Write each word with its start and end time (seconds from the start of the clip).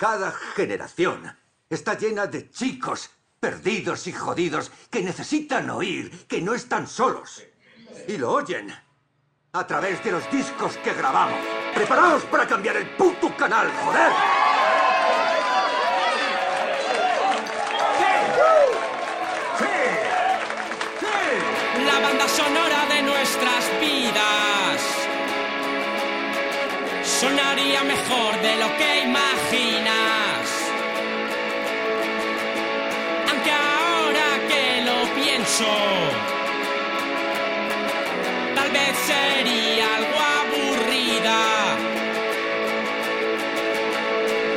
Cada 0.00 0.32
generación 0.32 1.30
está 1.68 1.92
llena 1.92 2.26
de 2.26 2.48
chicos 2.48 3.10
perdidos 3.38 4.06
y 4.06 4.12
jodidos 4.12 4.72
que 4.88 5.02
necesitan 5.02 5.68
oír 5.68 6.26
que 6.26 6.40
no 6.40 6.54
están 6.54 6.86
solos. 6.86 7.44
Y 8.08 8.16
lo 8.16 8.32
oyen 8.32 8.74
a 9.52 9.66
través 9.66 10.02
de 10.02 10.12
los 10.12 10.30
discos 10.30 10.78
que 10.78 10.94
grabamos. 10.94 11.38
¡Preparaos 11.74 12.24
para 12.24 12.46
cambiar 12.46 12.78
el 12.78 12.88
puto 12.96 13.36
canal, 13.36 13.70
joder! 13.84 14.12
La 21.84 22.00
banda 22.00 22.26
sonora 22.26 22.86
de 22.86 23.02
nuestras 23.02 23.70
vidas 23.78 24.49
sonaría 27.20 27.84
mejor 27.84 28.32
de 28.40 28.56
lo 28.56 28.68
que 28.78 28.90
imaginas. 29.00 30.42
Aunque 33.30 33.52
ahora 33.52 34.28
que 34.50 34.64
lo 34.88 34.98
pienso, 35.20 35.72
tal 38.54 38.70
vez 38.70 38.94
sería 39.12 39.86
algo 39.98 40.18
aburrida. 40.40 41.42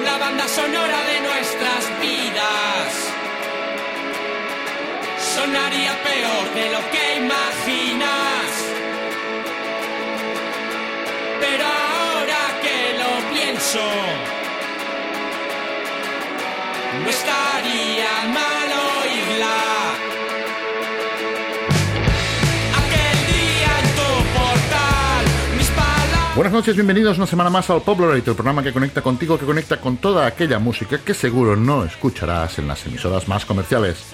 La 0.06 0.18
banda 0.18 0.48
sonora 0.48 1.00
de 1.12 1.18
nuestras 1.28 1.84
vidas 2.00 2.88
sonaría 5.36 5.94
peor 6.08 6.46
de 6.60 6.66
lo 6.72 6.82
que 6.92 7.04
imaginas. 7.24 8.23
Buenas 26.36 26.54
noches, 26.54 26.76
bienvenidos 26.76 27.18
una 27.18 27.26
semana 27.26 27.50
más 27.50 27.70
al 27.72 27.82
Popularitor, 27.82 28.32
el 28.32 28.36
programa 28.36 28.62
que 28.62 28.74
conecta 28.74 29.02
contigo, 29.02 29.40
que 29.40 29.46
conecta 29.46 29.82
con 29.82 29.98
toda 29.98 30.28
aquella 30.28 30.60
música 30.60 31.00
que 31.00 31.16
seguro 31.16 31.56
no 31.56 31.84
escucharás 31.84 32.60
en 32.60 32.68
las 32.68 32.86
emisoras 32.86 33.28
más 33.28 33.46
comerciales. 33.46 34.06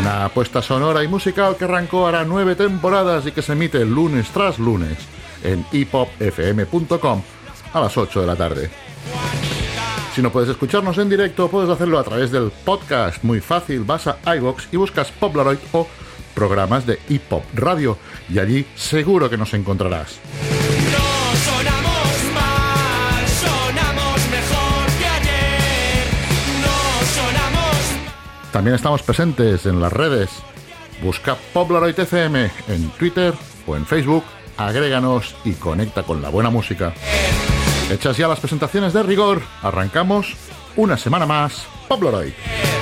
Una 0.00 0.26
apuesta 0.26 0.62
sonora 0.62 1.04
y 1.04 1.08
musical 1.08 1.56
que 1.56 1.64
arrancó 1.64 2.06
hará 2.06 2.24
nueve 2.24 2.54
temporadas 2.54 3.26
y 3.26 3.32
que 3.32 3.42
se 3.42 3.52
emite 3.52 3.84
lunes 3.84 4.28
tras 4.30 4.58
lunes 4.58 4.96
en 5.42 5.66
hipopfm.com 5.72 7.22
a 7.72 7.80
las 7.80 7.96
8 7.96 8.20
de 8.20 8.26
la 8.26 8.36
tarde. 8.36 8.70
Si 10.14 10.22
no 10.22 10.32
puedes 10.32 10.48
escucharnos 10.48 10.96
en 10.96 11.10
directo, 11.10 11.48
puedes 11.48 11.68
hacerlo 11.68 11.98
a 11.98 12.04
través 12.04 12.30
del 12.30 12.50
podcast. 12.64 13.22
Muy 13.22 13.40
fácil, 13.40 13.84
vas 13.84 14.06
a 14.06 14.18
iVox 14.36 14.68
y 14.72 14.76
buscas 14.78 15.12
Poplaroid 15.12 15.58
o 15.72 15.86
programas 16.34 16.86
de 16.86 16.98
Hip 17.08 17.30
Hop 17.30 17.42
Radio 17.54 17.98
y 18.28 18.38
allí 18.38 18.66
seguro 18.76 19.28
que 19.28 19.36
nos 19.36 19.52
encontrarás. 19.52 20.18
También 28.52 28.74
estamos 28.74 29.02
presentes 29.02 29.66
en 29.66 29.82
las 29.82 29.92
redes. 29.92 30.30
Busca 31.02 31.36
Poplaroid 31.52 32.00
FM 32.00 32.50
en 32.68 32.88
Twitter 32.92 33.34
o 33.66 33.76
en 33.76 33.84
Facebook, 33.84 34.24
agréganos 34.56 35.36
y 35.44 35.52
conecta 35.52 36.04
con 36.04 36.22
la 36.22 36.30
buena 36.30 36.48
música. 36.48 36.94
Hechas 37.90 38.16
ya 38.16 38.26
las 38.26 38.40
presentaciones 38.40 38.92
de 38.92 39.02
rigor, 39.04 39.42
arrancamos 39.62 40.34
una 40.76 40.96
semana 40.96 41.24
más. 41.24 41.66
A 41.88 42.75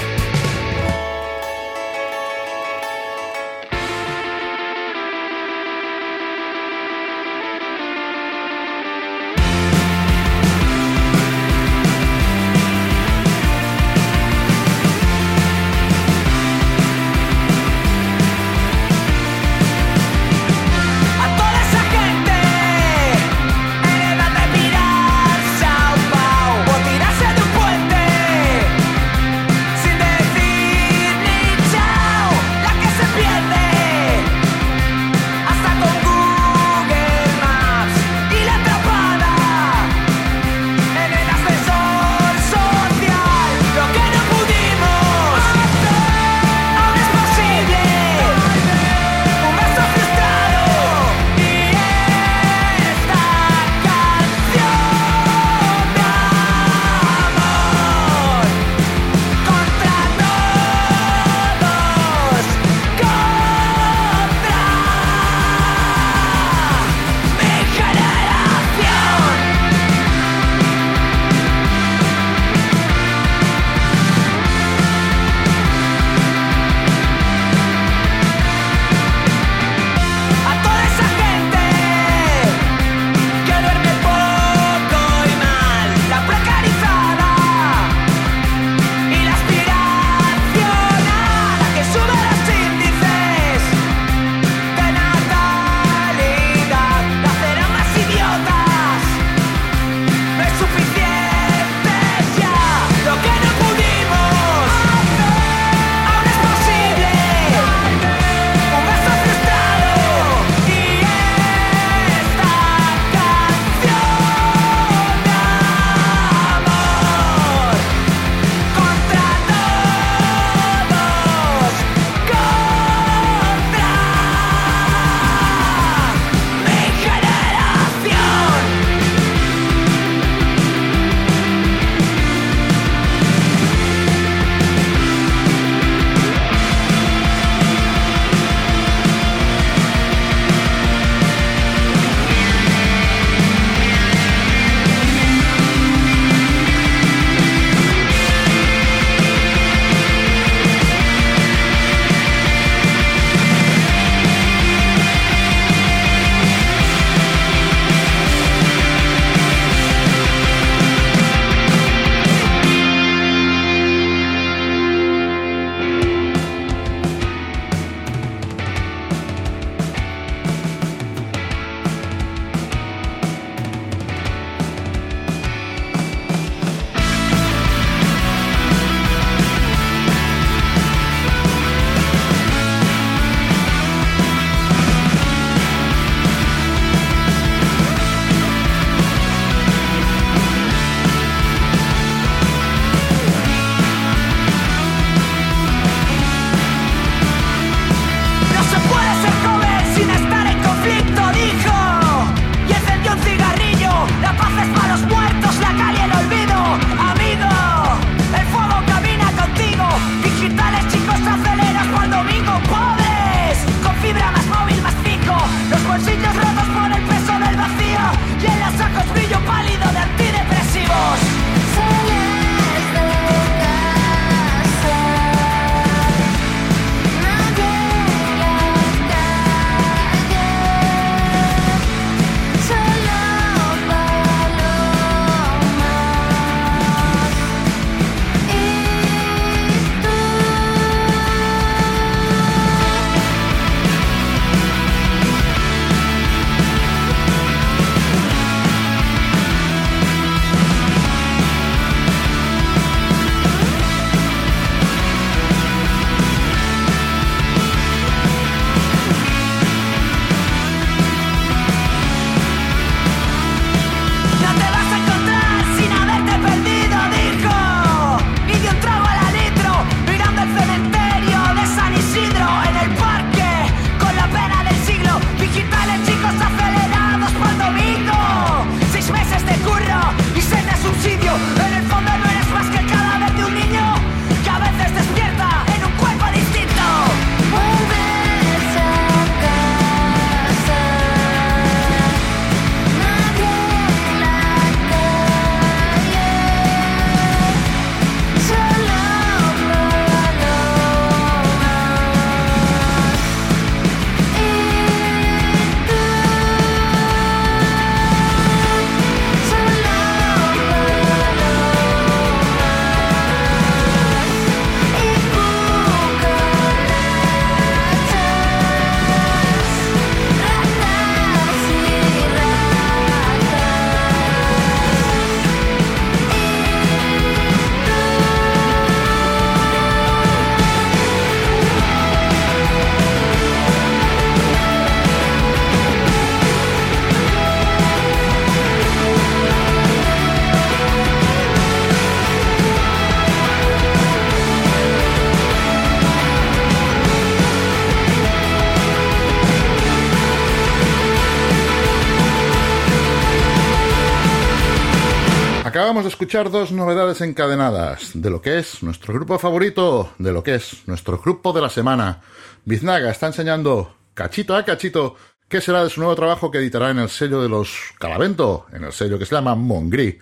Acabamos 355.84 356.04
de 356.04 356.08
escuchar 356.08 356.50
dos 356.50 356.72
novedades 356.72 357.20
encadenadas 357.20 358.12
de 358.14 358.30
lo 358.30 358.40
que 358.40 358.58
es 358.58 358.82
nuestro 358.82 359.12
grupo 359.12 359.38
favorito, 359.38 360.14
de 360.16 360.32
lo 360.32 360.42
que 360.42 360.54
es 360.54 360.78
nuestro 360.86 361.18
grupo 361.18 361.52
de 361.52 361.60
la 361.60 361.68
semana. 361.68 362.22
Biznaga 362.64 363.10
está 363.10 363.26
enseñando 363.26 363.94
cachito 364.14 364.56
a 364.56 364.64
cachito 364.64 365.14
qué 365.46 365.60
será 365.60 365.84
de 365.84 365.90
su 365.90 366.00
nuevo 366.00 366.16
trabajo 366.16 366.50
que 366.50 366.56
editará 366.56 366.88
en 366.88 367.00
el 367.00 367.10
sello 367.10 367.42
de 367.42 367.50
los 367.50 367.92
Calavento, 367.98 368.64
en 368.72 368.84
el 368.84 368.92
sello 368.94 369.18
que 369.18 369.26
se 369.26 369.34
llama 369.34 369.56
Mongri. 369.56 370.18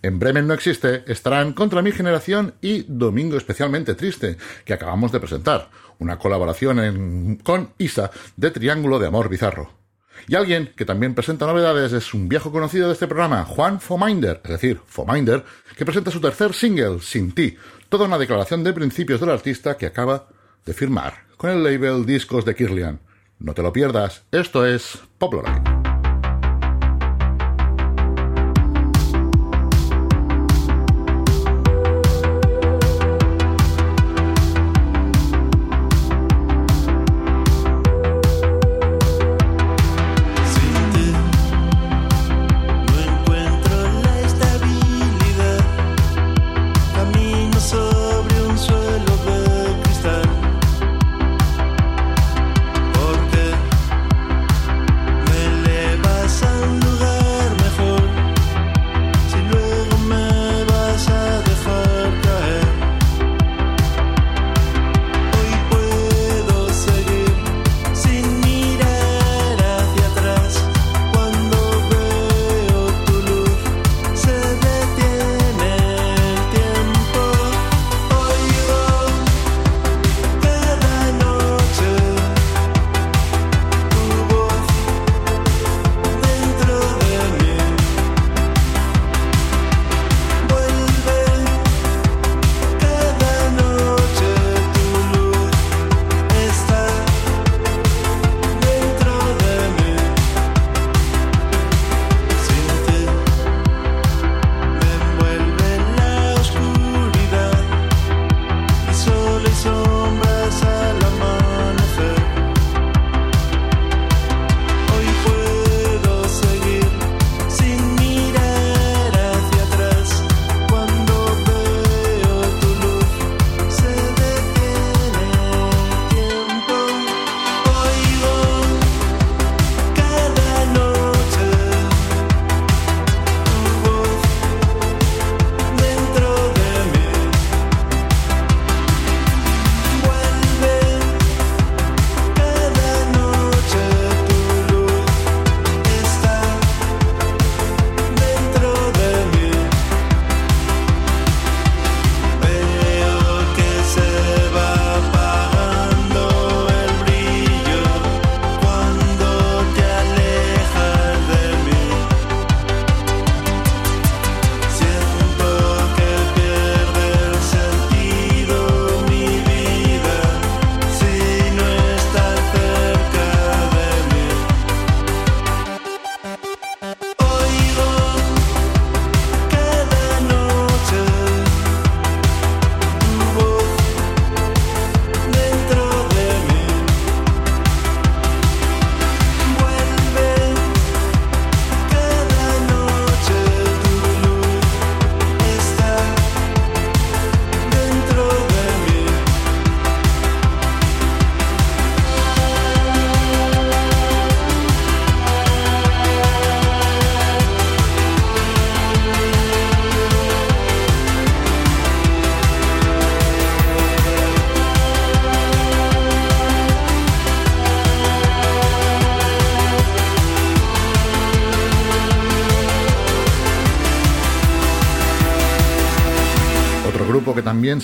En 0.00 0.18
Bremen 0.18 0.46
no 0.46 0.54
existe, 0.54 1.04
estarán 1.06 1.52
Contra 1.52 1.82
mi 1.82 1.92
generación 1.92 2.54
y 2.62 2.86
Domingo 2.88 3.36
especialmente 3.36 3.94
triste, 3.94 4.38
que 4.64 4.72
acabamos 4.72 5.12
de 5.12 5.20
presentar, 5.20 5.68
una 5.98 6.18
colaboración 6.18 7.40
con 7.44 7.74
Isa 7.76 8.10
de 8.38 8.50
Triángulo 8.50 8.98
de 8.98 9.08
Amor 9.08 9.28
Bizarro. 9.28 9.83
Y 10.26 10.36
alguien 10.36 10.72
que 10.76 10.84
también 10.84 11.14
presenta 11.14 11.46
novedades 11.46 11.92
es 11.92 12.14
un 12.14 12.28
viejo 12.28 12.50
conocido 12.50 12.88
de 12.88 12.94
este 12.94 13.06
programa, 13.06 13.44
Juan 13.44 13.80
Fominder, 13.80 14.40
es 14.44 14.50
decir, 14.50 14.80
Fominder, 14.86 15.44
que 15.76 15.84
presenta 15.84 16.10
su 16.10 16.20
tercer 16.20 16.54
single, 16.54 17.00
Sin 17.00 17.32
ti, 17.32 17.56
toda 17.88 18.06
una 18.06 18.18
declaración 18.18 18.64
de 18.64 18.72
principios 18.72 19.20
del 19.20 19.30
artista 19.30 19.76
que 19.76 19.86
acaba 19.86 20.28
de 20.64 20.72
firmar 20.72 21.24
con 21.36 21.50
el 21.50 21.62
label 21.62 22.06
Discos 22.06 22.44
de 22.44 22.54
Kirlian. 22.54 23.00
No 23.38 23.52
te 23.52 23.62
lo 23.62 23.72
pierdas, 23.72 24.22
esto 24.30 24.64
es 24.64 24.98
Poplarite. 25.18 25.83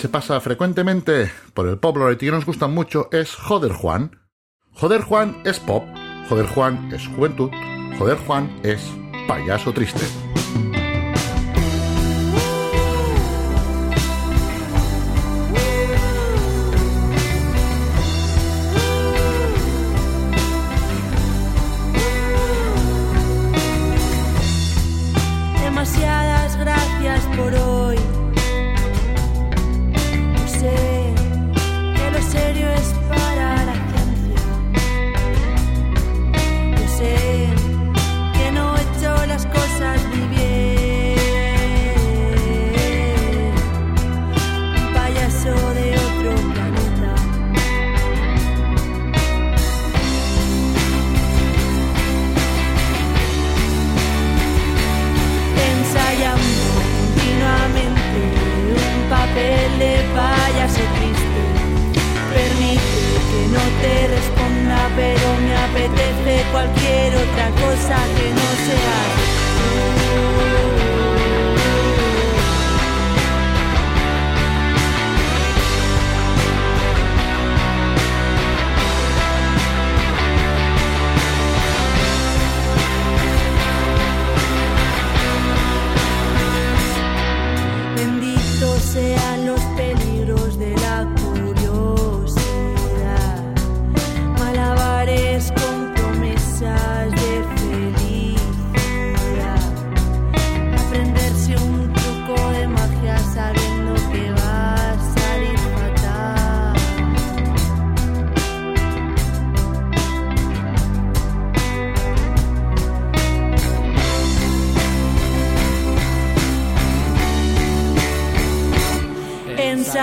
Se 0.01 0.09
pasa 0.09 0.41
frecuentemente 0.41 1.31
por 1.53 1.69
el 1.69 1.79
pop 1.79 1.99
y 2.11 2.17
que 2.17 2.31
nos 2.31 2.47
gusta 2.47 2.69
mucho 2.69 3.11
es 3.13 3.35
Joder 3.35 3.73
Juan. 3.73 4.19
Joder 4.73 5.03
Juan 5.03 5.43
es 5.45 5.61
pop, 5.61 5.85
Joder 6.27 6.47
Juan 6.47 6.91
es 6.91 7.07
juventud, 7.07 7.51
Joder 7.99 8.17
Juan 8.17 8.51
es 8.63 8.81
payaso 9.29 9.75
triste. 9.75 10.07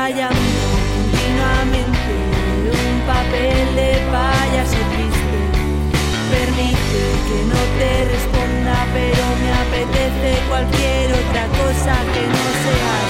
vayan 0.08 0.32
continuamente 0.64 2.14
un 2.64 2.96
papel 3.06 3.76
de 3.76 3.90
payaso 4.10 4.80
triste. 4.94 5.40
Permite 6.32 7.02
que 7.28 7.40
no 7.52 7.62
te 7.78 7.92
responda, 8.14 8.76
pero 8.94 9.24
me 9.44 9.52
apetece 9.64 10.30
cualquier 10.48 11.12
otra 11.12 11.44
cosa 11.60 11.94
que 12.14 12.24
no 12.26 12.46
sea. 12.64 13.07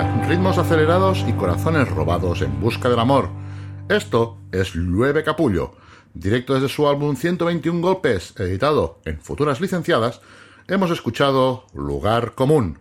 ritmos 0.00 0.56
acelerados 0.56 1.22
y 1.28 1.34
corazones 1.34 1.86
robados 1.88 2.40
en 2.40 2.60
busca 2.60 2.88
del 2.88 2.98
amor. 2.98 3.28
Esto 3.90 4.38
es 4.50 4.74
Lueve 4.74 5.22
Capullo, 5.22 5.72
directo 6.14 6.54
desde 6.54 6.70
su 6.70 6.88
álbum 6.88 7.14
121 7.14 7.80
Golpes, 7.82 8.32
editado 8.38 9.00
en 9.04 9.20
Futuras 9.20 9.60
Licenciadas, 9.60 10.22
hemos 10.66 10.90
escuchado 10.90 11.66
Lugar 11.74 12.32
Común. 12.34 12.78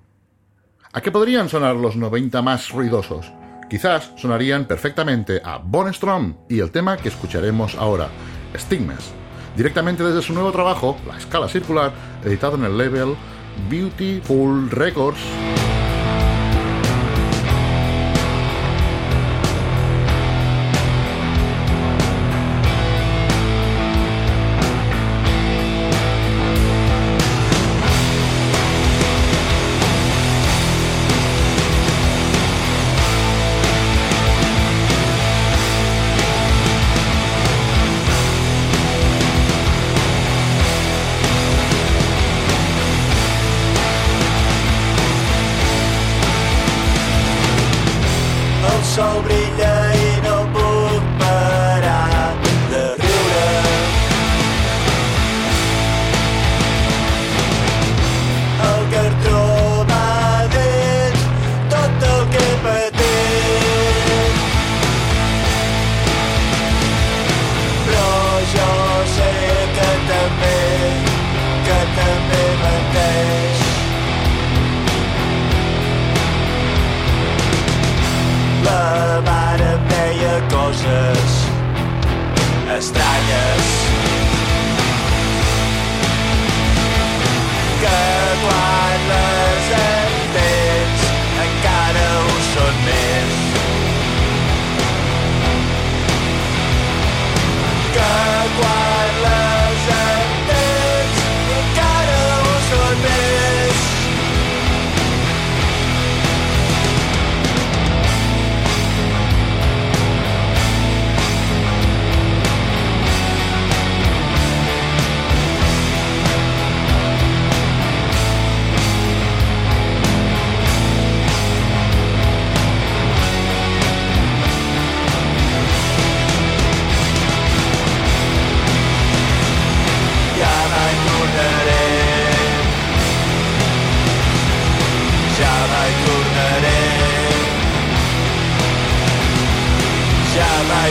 ¿A 0.94 1.02
qué 1.02 1.12
podrían 1.12 1.50
sonar 1.50 1.76
los 1.76 1.98
90 1.98 2.42
más 2.42 2.72
ruidosos? 2.72 3.30
Quizás 3.70 4.12
sonarían 4.16 4.66
perfectamente 4.66 5.42
a 5.44 5.58
Bon 5.58 5.94
Strom 5.94 6.38
y 6.48 6.60
el 6.60 6.72
tema 6.72 6.96
que 6.96 7.10
escucharemos 7.10 7.76
ahora, 7.76 8.08
Stigmas, 8.56 9.12
directamente 9.58 10.04
desde 10.04 10.22
su 10.22 10.34
nuevo 10.34 10.54
trabajo, 10.54 10.98
La 11.06 11.18
Escala 11.18 11.50
Circular, 11.50 11.92
editado 12.24 12.56
en 12.56 12.64
el 12.64 12.78
label 12.78 13.16
Beautiful 13.70 14.70
Records. 14.72 15.20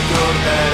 Senhor 0.01 0.35
é 0.47 0.70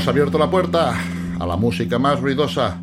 Hemos 0.00 0.08
abierto 0.08 0.38
la 0.38 0.50
puerta 0.50 0.94
a 1.38 1.46
la 1.46 1.56
música 1.56 1.98
más 1.98 2.22
ruidosa 2.22 2.80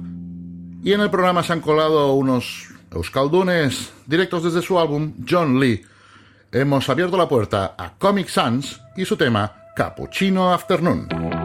y 0.84 0.94
en 0.94 1.02
el 1.02 1.10
programa 1.10 1.42
se 1.42 1.52
han 1.52 1.62
colado 1.62 2.14
unos 2.14 2.68
euskaldunes 2.92 3.92
directos 4.06 4.44
desde 4.44 4.62
su 4.62 4.78
álbum 4.78 5.14
John 5.28 5.60
Lee. 5.60 5.82
Hemos 6.52 6.88
abierto 6.90 7.18
la 7.18 7.28
puerta 7.28 7.74
a 7.76 7.94
Comic 7.98 8.28
Sans 8.28 8.80
y 8.96 9.04
su 9.04 9.18
tema 9.18 9.52
Cappuccino 9.76 10.54
Afternoon. 10.54 11.37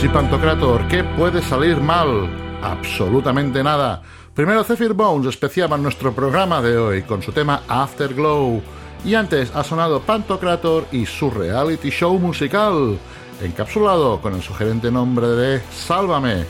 Bones 0.00 0.04
y 0.04 0.08
Pantocrator. 0.08 0.88
¿Qué 0.88 1.04
puede 1.04 1.42
salir 1.42 1.76
mal? 1.78 2.28
Absolutamente 2.62 3.62
nada. 3.62 4.02
Primero 4.34 4.64
Zephyr 4.64 4.94
Bones 4.94 5.26
especiaban 5.26 5.82
nuestro 5.82 6.12
programa 6.12 6.62
de 6.62 6.76
hoy 6.76 7.02
con 7.02 7.22
su 7.22 7.32
tema 7.32 7.62
Afterglow. 7.68 8.62
Y 9.04 9.14
antes 9.14 9.54
ha 9.54 9.62
sonado 9.64 10.00
Pantocrator 10.00 10.86
y 10.92 11.06
su 11.06 11.30
reality 11.30 11.90
show 11.90 12.18
musical, 12.18 12.98
encapsulado 13.42 14.20
con 14.20 14.34
el 14.34 14.42
sugerente 14.42 14.90
nombre 14.90 15.26
de 15.28 15.60
Sálvame. 15.70 16.44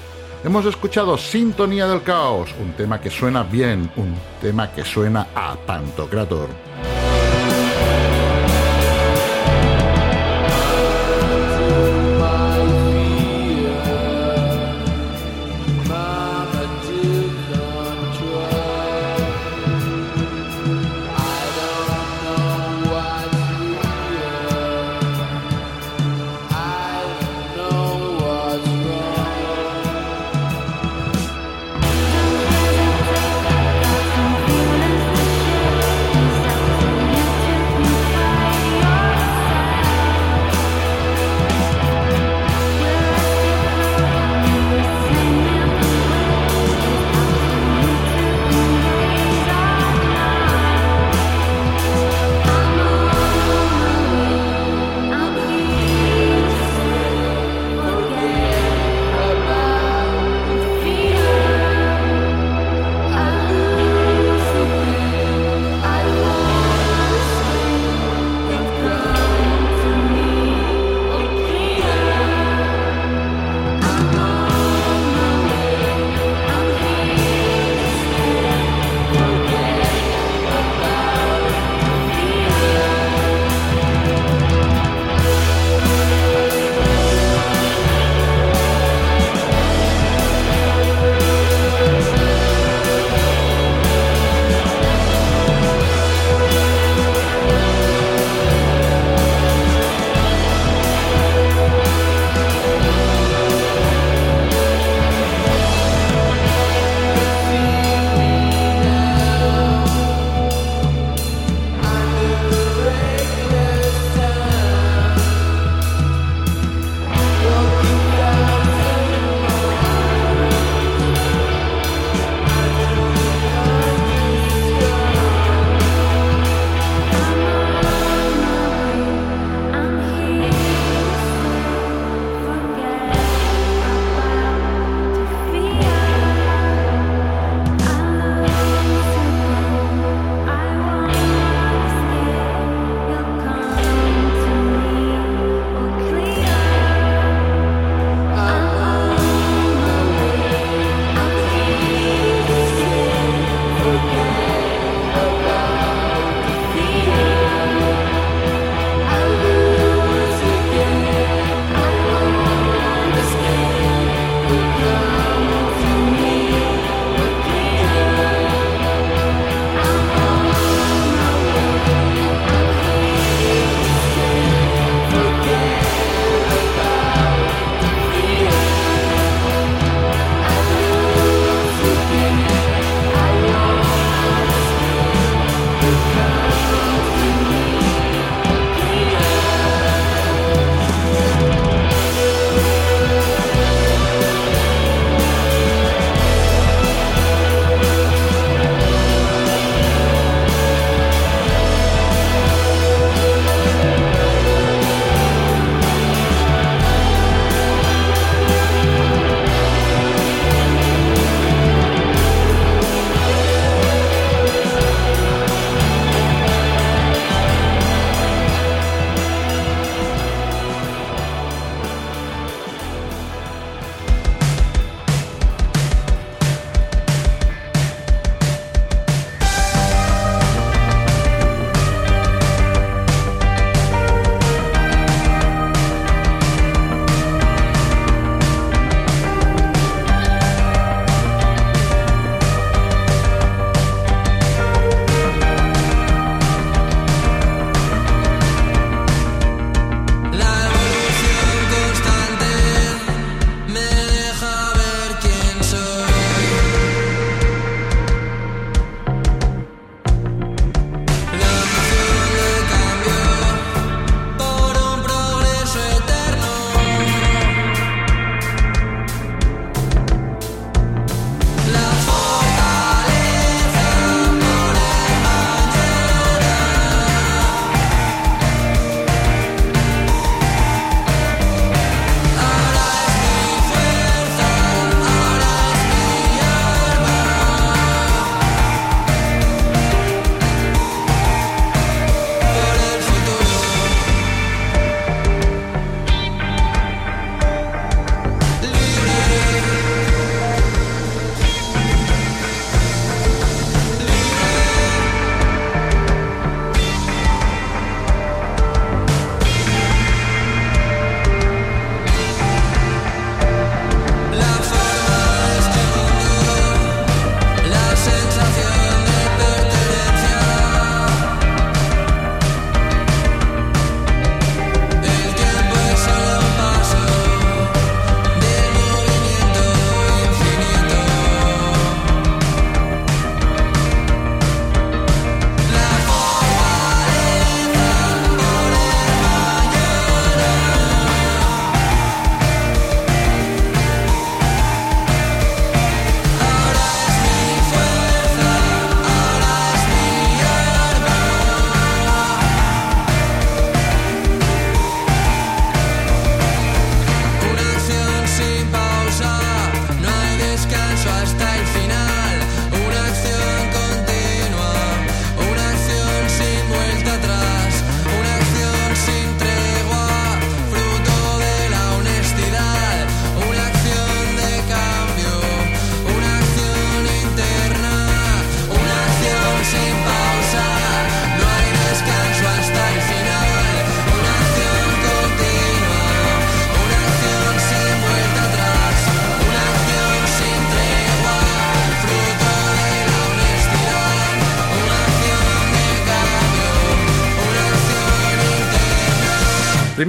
Hemos 0.44 0.66
escuchado 0.66 1.16
Sintonía 1.16 1.86
del 1.86 2.02
Caos, 2.02 2.50
un 2.60 2.72
tema 2.72 3.00
que 3.00 3.10
suena 3.10 3.42
bien, 3.42 3.90
un 3.96 4.14
tema 4.40 4.70
que 4.70 4.84
suena 4.84 5.28
a 5.34 5.56
Pantocrator. 5.66 6.48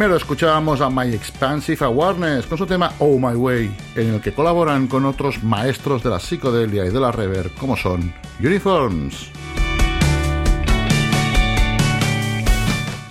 Primero 0.01 0.17
escuchábamos 0.17 0.81
a 0.81 0.89
My 0.89 1.13
Expansive 1.13 1.85
Awareness 1.85 2.47
con 2.47 2.57
su 2.57 2.65
tema 2.65 2.91
Oh 2.97 3.19
My 3.19 3.35
Way, 3.35 3.71
en 3.95 4.15
el 4.15 4.19
que 4.19 4.33
colaboran 4.33 4.87
con 4.87 5.05
otros 5.05 5.43
maestros 5.43 6.01
de 6.01 6.09
la 6.09 6.19
psicodelia 6.19 6.87
y 6.87 6.89
de 6.89 6.99
la 6.99 7.11
reverb 7.11 7.53
como 7.53 7.77
son 7.77 8.11
Uniforms. 8.39 9.29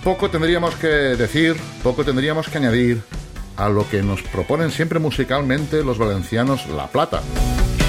Poco 0.03 0.29
tendríamos 0.29 0.75
que 0.75 0.87
decir, 0.87 1.55
poco 1.81 2.03
tendríamos 2.03 2.49
que 2.49 2.57
añadir 2.57 3.01
a 3.55 3.69
lo 3.69 3.87
que 3.89 4.03
nos 4.03 4.21
proponen 4.23 4.69
siempre 4.69 4.99
musicalmente 4.99 5.85
los 5.85 5.97
valencianos 5.97 6.67
La 6.67 6.87
Plata, 6.87 7.21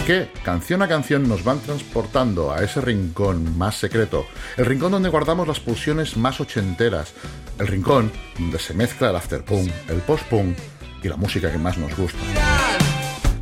que 0.06 0.28
canción 0.42 0.82
a 0.82 0.88
canción 0.88 1.28
nos 1.28 1.44
van 1.44 1.60
transportando 1.60 2.52
a 2.52 2.62
ese 2.62 2.80
rincón 2.80 3.56
más 3.56 3.76
secreto, 3.76 4.26
el 4.56 4.66
rincón 4.66 4.92
donde 4.92 5.08
guardamos 5.08 5.46
las 5.46 5.60
pulsiones 5.60 6.16
más 6.16 6.40
ochenteras, 6.40 7.12
el 7.58 7.68
rincón 7.68 8.10
donde 8.38 8.58
se 8.58 8.74
mezcla 8.74 9.10
el 9.10 9.16
afterpunk, 9.16 9.70
el 9.88 9.98
postpunk 9.98 10.56
y 11.02 11.08
la 11.08 11.16
música 11.16 11.52
que 11.52 11.58
más 11.58 11.78
nos 11.78 11.96
gusta. 11.96 12.18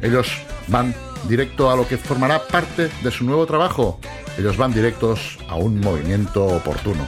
Ellos 0.02 0.28
van 0.66 0.94
directo 1.28 1.70
a 1.70 1.76
lo 1.76 1.88
que 1.88 1.96
formará 1.96 2.46
parte 2.46 2.90
de 3.02 3.10
su 3.10 3.24
nuevo 3.24 3.46
trabajo. 3.46 3.98
Ellos 4.38 4.56
van 4.56 4.72
directos 4.72 5.38
a 5.48 5.56
un 5.56 5.80
movimiento 5.80 6.44
oportuno. 6.44 7.06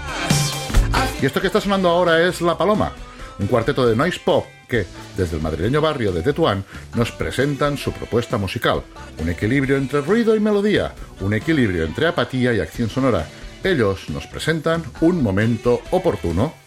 Y 1.20 1.26
esto 1.26 1.40
que 1.40 1.48
está 1.48 1.60
sonando 1.60 1.90
ahora 1.90 2.26
es 2.26 2.40
La 2.40 2.56
Paloma, 2.56 2.92
un 3.38 3.46
cuarteto 3.48 3.86
de 3.86 3.96
noise 3.96 4.20
pop 4.24 4.46
que, 4.72 4.86
desde 5.18 5.36
el 5.36 5.42
madrileño 5.42 5.82
barrio 5.82 6.12
de 6.12 6.22
Tetuán, 6.22 6.64
nos 6.94 7.12
presentan 7.12 7.76
su 7.76 7.92
propuesta 7.92 8.38
musical, 8.38 8.82
un 9.18 9.28
equilibrio 9.28 9.76
entre 9.76 10.00
ruido 10.00 10.34
y 10.34 10.40
melodía, 10.40 10.94
un 11.20 11.34
equilibrio 11.34 11.84
entre 11.84 12.06
apatía 12.06 12.54
y 12.54 12.60
acción 12.60 12.88
sonora. 12.88 13.28
Ellos 13.62 14.08
nos 14.08 14.26
presentan 14.26 14.82
un 15.02 15.22
momento 15.22 15.82
oportuno. 15.90 16.61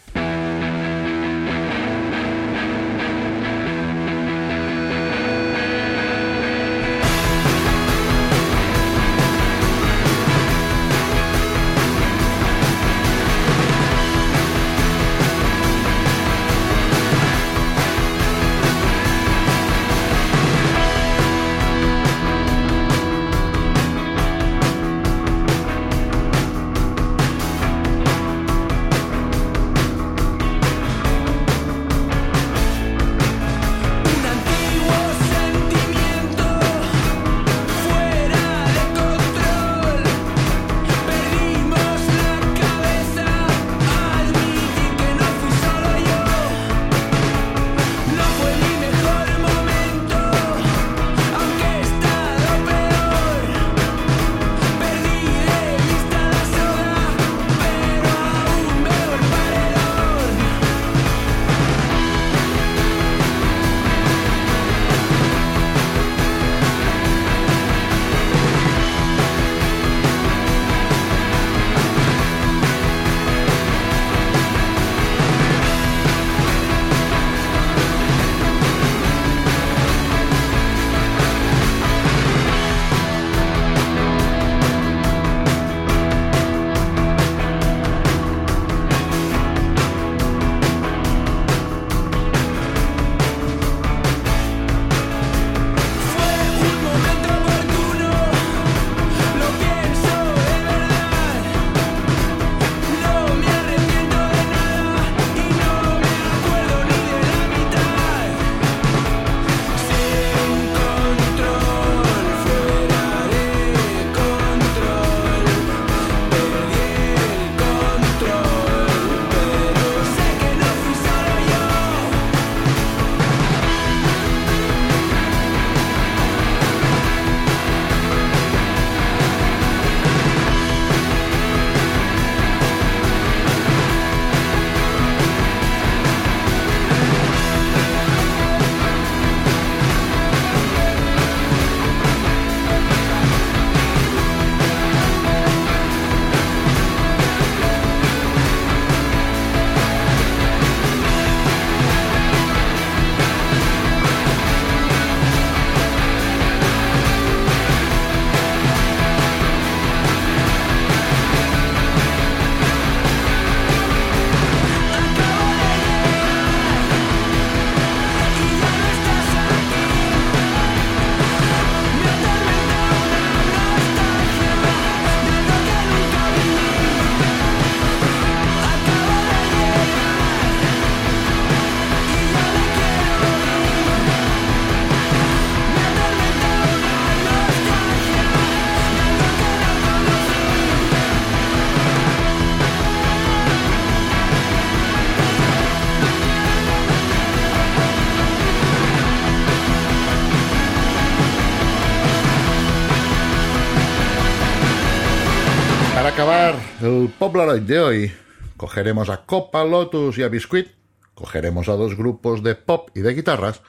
El 206.85 207.11
Polaroid 207.17 207.63
de 207.63 207.79
hoy, 207.79 208.13
cogeremos 208.57 209.09
a 209.09 209.25
Copa 209.25 209.65
Lotus 209.65 210.19
y 210.19 210.23
a 210.23 210.27
Biscuit, 210.27 210.67
cogeremos 211.15 211.67
a 211.67 211.73
dos 211.73 211.97
grupos 211.97 212.43
de 212.43 212.53
pop 212.53 212.89
y 212.93 213.01
de 213.01 213.15
guitarras, 213.15 213.61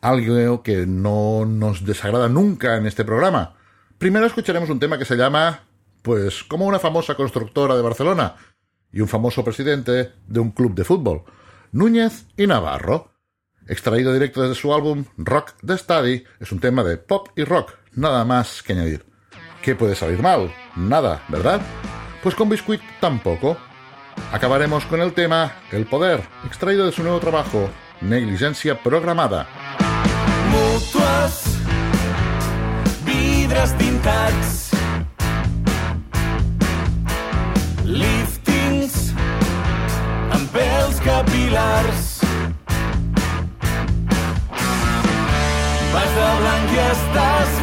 algo 0.00 0.62
que 0.64 0.84
no 0.84 1.46
nos 1.46 1.84
desagrada 1.84 2.28
nunca 2.28 2.76
en 2.76 2.86
este 2.86 3.04
programa. 3.04 3.54
Primero 3.98 4.26
escucharemos 4.26 4.68
un 4.68 4.80
tema 4.80 4.98
que 4.98 5.04
se 5.04 5.16
llama, 5.16 5.60
pues, 6.02 6.42
como 6.42 6.66
una 6.66 6.80
famosa 6.80 7.14
constructora 7.14 7.76
de 7.76 7.82
Barcelona 7.82 8.34
y 8.90 9.00
un 9.00 9.08
famoso 9.08 9.44
presidente 9.44 10.12
de 10.26 10.40
un 10.40 10.50
club 10.50 10.74
de 10.74 10.84
fútbol, 10.84 11.22
Núñez 11.70 12.26
y 12.36 12.48
Navarro. 12.48 13.12
Extraído 13.68 14.12
directo 14.12 14.42
desde 14.42 14.60
su 14.60 14.74
álbum 14.74 15.04
Rock 15.16 15.52
the 15.64 15.78
Study, 15.78 16.24
es 16.40 16.50
un 16.50 16.58
tema 16.58 16.82
de 16.82 16.96
pop 16.96 17.28
y 17.36 17.44
rock, 17.44 17.74
nada 17.92 18.24
más 18.24 18.62
que 18.62 18.72
añadir. 18.72 19.06
¿Qué 19.62 19.76
puede 19.76 19.94
salir 19.94 20.20
mal? 20.20 20.52
Nada, 20.76 21.24
¿verdad? 21.28 21.60
Pues 22.26 22.34
con 22.34 22.48
Biscuit 22.48 22.80
tampoco. 22.98 23.56
Acabaremos 24.32 24.84
con 24.86 25.00
el 25.00 25.12
tema 25.12 25.52
El 25.70 25.86
Poder, 25.86 26.24
extraído 26.44 26.84
de 26.84 26.90
su 26.90 27.04
nuevo 27.04 27.20
trabajo, 27.20 27.70
Negligencia 28.00 28.82
Programada. 28.82 29.46
Mutuas, 30.50 31.44
vidres 33.04 33.78
tintats, 33.78 34.72
liftings 37.84 39.14
amb 40.34 40.50
pèls 40.50 40.98
capilars. 41.06 42.06
Vas 45.94 46.14
de 46.18 46.30
blanc 46.42 46.74
i 46.74 46.86
estàs 46.90 47.60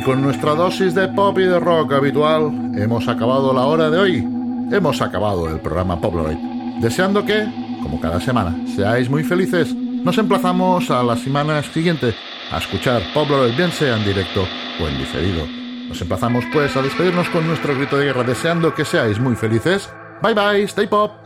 Y 0.00 0.02
con 0.02 0.22
nuestra 0.22 0.54
dosis 0.54 0.94
de 0.94 1.08
pop 1.08 1.38
y 1.38 1.42
de 1.42 1.60
rock 1.60 1.92
habitual, 1.92 2.72
hemos 2.74 3.06
acabado 3.06 3.52
la 3.52 3.66
hora 3.66 3.90
de 3.90 3.98
hoy. 3.98 4.16
Hemos 4.72 5.02
acabado 5.02 5.46
el 5.46 5.60
programa 5.60 6.00
Poploid. 6.00 6.38
Deseando 6.80 7.22
que, 7.22 7.44
como 7.82 8.00
cada 8.00 8.18
semana, 8.18 8.56
seáis 8.74 9.10
muy 9.10 9.24
felices. 9.24 9.74
Nos 9.74 10.16
emplazamos 10.16 10.90
a 10.90 11.02
la 11.02 11.18
semana 11.18 11.62
siguiente 11.62 12.14
a 12.50 12.56
escuchar 12.56 13.02
Poploid, 13.12 13.54
bien 13.54 13.72
sea 13.72 13.98
en 13.98 14.04
directo 14.06 14.46
o 14.82 14.88
en 14.88 14.96
diferido. 14.96 15.44
Nos 15.86 16.00
emplazamos 16.00 16.46
pues 16.50 16.74
a 16.78 16.80
despedirnos 16.80 17.28
con 17.28 17.46
nuestro 17.46 17.76
grito 17.76 17.98
de 17.98 18.06
guerra, 18.06 18.24
deseando 18.24 18.74
que 18.74 18.86
seáis 18.86 19.20
muy 19.20 19.36
felices. 19.36 19.92
Bye 20.22 20.32
bye, 20.32 20.62
stay 20.62 20.86
pop. 20.86 21.19